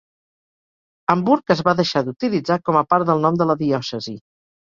[1.13, 4.17] Hamburg es va deixar d'utilitzar com a part del nom de la diòcesi.